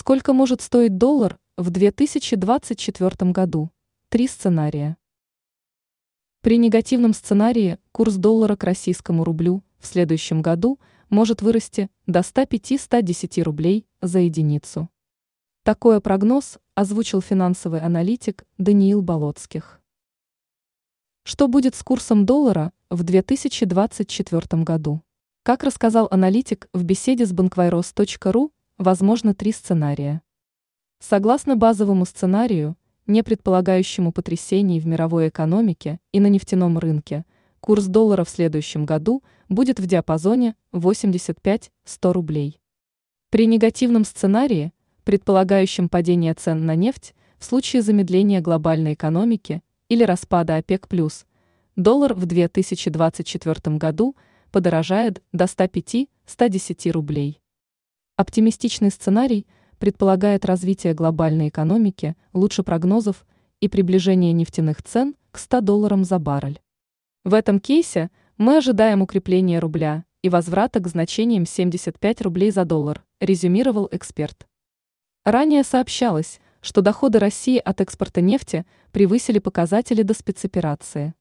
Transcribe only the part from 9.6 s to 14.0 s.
в следующем году может вырасти до 105-110 рублей